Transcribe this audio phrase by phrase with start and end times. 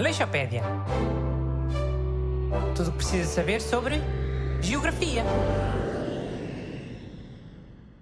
[0.00, 0.62] Aleixopédia.
[2.74, 3.96] Tudo o que precisa saber sobre
[4.62, 5.22] geografia.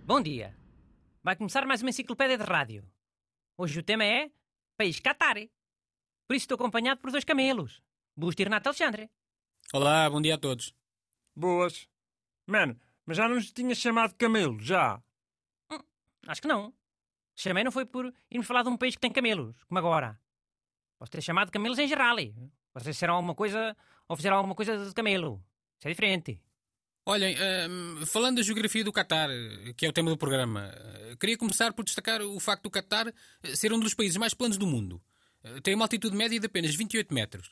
[0.06, 0.56] Bom dia.
[1.24, 2.88] Vai começar mais uma enciclopédia de rádio.
[3.56, 4.30] Hoje o tema é
[4.76, 5.38] País Qatar.
[6.28, 7.82] Por isso estou acompanhado por dois camelos.
[8.16, 9.10] Busto e Renato Alexandre.
[9.72, 10.72] Olá, bom dia a todos.
[11.34, 11.88] Boas.
[12.46, 15.02] Mano, mas já não nos tinhas chamado camelo, já?
[16.28, 16.72] Acho que não.
[17.34, 20.16] Chamei não foi por irmos falar de um país que tem camelos, como agora.
[20.98, 22.16] Posso ter chamado camelos em geral.
[22.74, 23.76] Vocês disseram alguma coisa
[24.08, 25.42] ou fizeram alguma coisa de camelo.
[25.78, 26.40] Isso é diferente.
[27.06, 27.34] Olhem,
[27.70, 29.30] hum, falando da geografia do Qatar,
[29.76, 30.70] que é o tema do programa,
[31.18, 33.08] queria começar por destacar o facto do Qatar
[33.42, 35.00] eh, ser um dos países mais planos do mundo.
[35.42, 37.50] Eh, Tem uma altitude média de apenas 28 metros.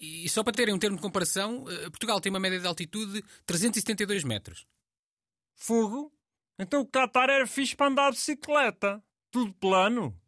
[0.00, 3.12] E só para terem um termo de comparação, eh, Portugal tem uma média de altitude
[3.20, 4.66] de 372 metros.
[5.54, 6.10] Fogo?
[6.58, 9.02] Então o Qatar era fixe para andar de bicicleta.
[9.30, 10.18] Tudo plano.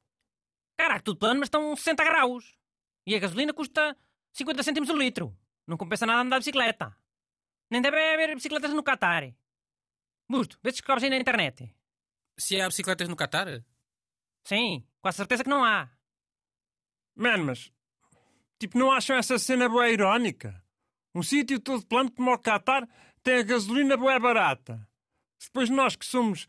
[0.79, 2.57] Caraca, tudo plano, mas estão 60 graus.
[3.05, 3.97] E a gasolina custa
[4.33, 5.37] 50 cêntimos o litro.
[5.67, 6.97] Não compensa nada andar de bicicleta.
[7.69, 9.35] Nem deve haver bicicletas no Qatar.
[10.31, 11.75] Busto, vê se descobres aí na internet.
[12.39, 13.65] Se há bicicletas no Qatar?
[14.45, 15.91] Sim, com a certeza que não há.
[17.17, 17.73] Mano, mas...
[18.61, 20.63] Tipo, não acham essa cena boa irónica?
[21.13, 22.89] Um sítio todo plano como o Qatar
[23.25, 24.89] tem a gasolina boa barata.
[25.41, 26.47] Depois nós que somos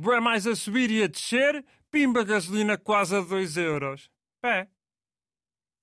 [0.00, 4.10] boa mais a subir e a descer, pimba gasolina quase a 2 euros.
[4.42, 4.66] É.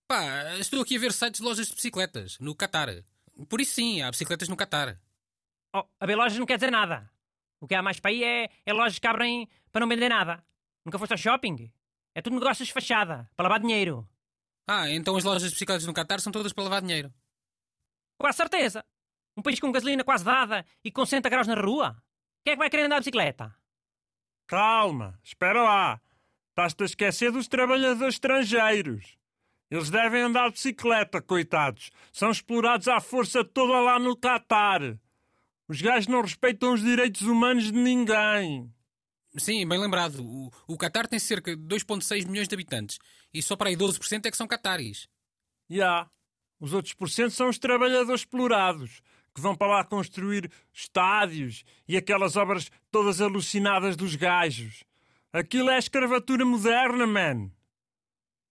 [0.08, 2.90] Pá, estou aqui a ver sites de lojas de bicicletas, no Qatar.
[3.48, 5.00] Por isso sim, há bicicletas no Qatar.
[5.76, 7.10] Oh, haver lojas não quer dizer nada.
[7.60, 10.44] O que há mais para aí é, é lojas que abrem para não vender nada.
[10.84, 11.72] Nunca foste ao shopping?
[12.16, 14.08] É tudo negócios de fachada, para lavar dinheiro.
[14.68, 17.14] Ah, então as lojas de bicicletas no Qatar são todas para lavar dinheiro.
[18.18, 18.84] Com a certeza.
[19.36, 22.02] Um país com gasolina quase dada e com 60 graus na rua.
[22.44, 23.56] Quem é que vai querer andar de bicicleta?
[24.48, 26.02] Calma, espera lá.
[26.50, 29.18] Estás-te a esquecer dos trabalhadores estrangeiros.
[29.70, 31.92] Eles devem andar de bicicleta, coitados.
[32.12, 34.98] São explorados à força toda lá no Qatar.
[35.68, 38.74] Os gajos não respeitam os direitos humanos de ninguém.
[39.38, 40.24] Sim, bem lembrado.
[40.24, 42.98] O, o Qatar tem cerca de 2,6 milhões de habitantes.
[43.34, 45.10] E só para aí 12% é que são cataris.
[45.70, 45.76] Já.
[45.76, 46.12] Yeah.
[46.60, 49.02] Os outros porcentos são os trabalhadores explorados,
[49.38, 54.84] que vão para lá construir estádios e aquelas obras todas alucinadas dos gajos.
[55.32, 57.52] Aquilo é escravatura moderna, man.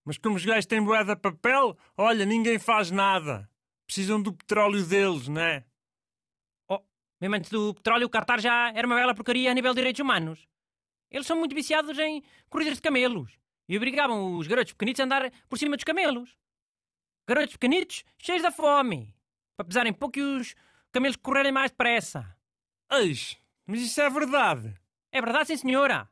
[0.05, 3.51] Mas como os gajos têm moeda papel, olha, ninguém faz nada.
[3.85, 5.65] Precisam do petróleo deles, não é?
[6.69, 6.81] Oh,
[7.21, 9.99] mesmo antes do petróleo, o Qatar já era uma bela porcaria a nível de direitos
[9.99, 10.47] humanos.
[11.11, 13.37] Eles são muito viciados em corridas de camelos
[13.69, 16.37] e obrigavam os garotos pequenitos a andar por cima dos camelos.
[17.27, 19.13] Garotos pequenitos cheios da fome,
[19.57, 20.55] para pesarem pouco e os
[20.97, 22.35] camelos correrem mais depressa.
[22.91, 23.37] Eis,
[23.67, 24.75] mas isso é verdade.
[25.13, 26.09] É verdade, sim, senhora.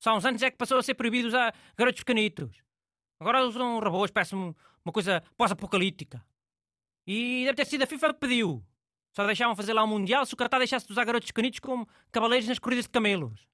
[0.00, 2.60] Só há uns anos é que passou a ser proibido usar garotos pequenitos.
[3.20, 6.20] Agora usam robôs, parece uma coisa pós-apocalíptica.
[7.06, 8.64] E deve ter sido a FIFA que pediu.
[9.14, 11.88] Só deixavam fazer lá um Mundial se o Qatar deixasse de usar garotos pequenitos como
[12.10, 13.46] cavaleiros nas corridas de camelos.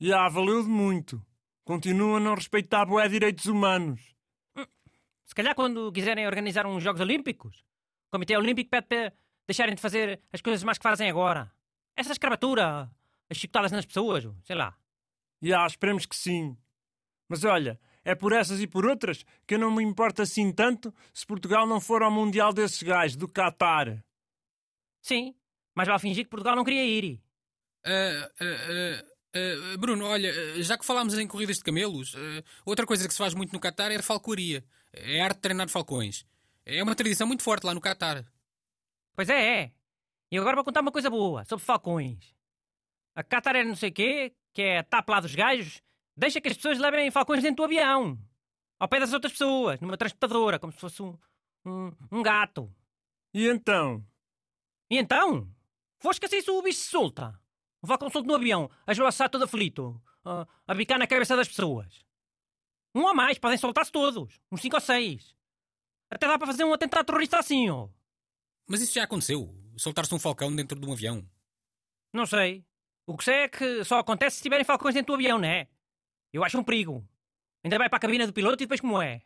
[0.00, 1.22] Já, valeu de muito.
[1.66, 4.16] Continua a não respeitar bué direitos humanos.
[5.26, 7.58] Se calhar quando quiserem organizar uns Jogos Olímpicos,
[8.06, 9.12] o Comitê Olímpico pede para
[9.48, 11.50] deixarem de fazer as coisas mais que fazem agora.
[11.96, 12.88] Essa escravatura,
[13.30, 14.76] as chicotadas nas pessoas, sei lá.
[15.40, 16.56] Já, esperemos que sim.
[17.28, 20.94] Mas olha, é por essas e por outras que eu não me importo assim tanto
[21.14, 24.04] se Portugal não for ao Mundial desses gajos, do Qatar.
[25.00, 25.34] Sim,
[25.74, 27.20] mas vale fingir que Portugal não queria ir.
[27.86, 32.14] Uh, uh, uh, Bruno, olha, já que falámos em corridas de camelos,
[32.66, 34.62] outra coisa que se faz muito no Qatar é a falcoaria.
[34.92, 36.26] É a arte de treinar falcões.
[36.66, 38.24] É uma tradição muito forte lá no Qatar.
[39.18, 39.72] Pois é, é.
[40.30, 42.36] E agora vou contar uma coisa boa sobre falcões.
[43.16, 45.82] A Qatar é não sei quê, que é tapa lá dos gajos,
[46.16, 48.16] deixa que as pessoas levem falcões dentro do avião.
[48.78, 51.18] Ao pé das outras pessoas, numa transportadora, como se fosse um,
[51.66, 52.72] um, um gato.
[53.34, 54.06] E então?
[54.88, 55.52] E então?
[55.98, 57.36] Foste que assim se o bicho se solta.
[57.82, 61.48] O falcão solto no avião, a esvoaçar todo aflito, a, a bicar na cabeça das
[61.48, 62.06] pessoas.
[62.94, 64.40] Um a mais, podem soltar-se todos.
[64.52, 65.34] Uns cinco ou seis.
[66.08, 67.88] Até dá para fazer um atentado terrorista assim, ó.
[68.68, 69.54] Mas isso já aconteceu?
[69.78, 71.26] Soltar-se um falcão dentro de um avião?
[72.12, 72.64] Não sei.
[73.06, 75.66] O que sei é que só acontece se tiverem falcões dentro do avião, não é?
[76.32, 77.02] Eu acho um perigo.
[77.64, 79.22] Ainda vai para a cabina do piloto e depois como é?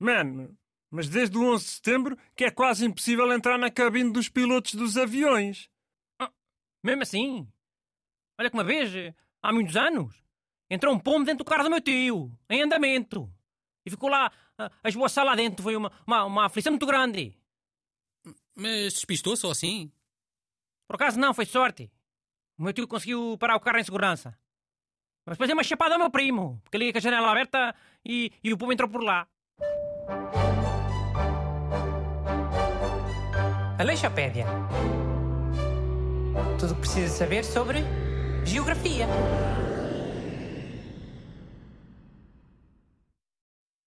[0.00, 0.58] Mano,
[0.90, 4.74] mas desde o 11 de setembro que é quase impossível entrar na cabine dos pilotos
[4.74, 5.70] dos aviões.
[6.18, 6.32] Ah,
[6.82, 7.48] mesmo assim?
[8.38, 8.90] Olha que uma vez,
[9.40, 10.12] há muitos anos,
[10.68, 13.32] entrou um pombo dentro do carro do meu tio, em andamento.
[13.86, 15.62] E ficou lá a, a esboçar lá dentro.
[15.62, 17.38] Foi uma, uma, uma aflição muito grande.
[18.54, 19.90] Mas despistou só assim?
[20.86, 21.90] Por acaso não, foi sorte.
[22.58, 24.36] O meu tio conseguiu parar o carro em segurança.
[25.24, 27.74] Mas depois deu uma chapada ao meu primo, porque ele ia com a janela aberta
[28.04, 29.26] e, e o povo entrou por lá.
[33.78, 34.46] Aleixopédia.
[36.58, 37.78] Tudo o que precisa saber sobre
[38.44, 39.06] geografia.